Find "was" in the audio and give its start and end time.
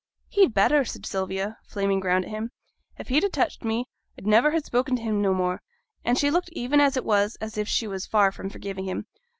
7.05-7.35, 7.87-8.07